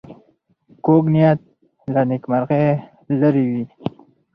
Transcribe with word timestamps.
کوږ 0.85 1.03
نیت 1.13 1.39
له 1.93 2.01
نېکمرغۍ 2.09 2.65
لرې 3.19 3.45
وي 3.51 3.63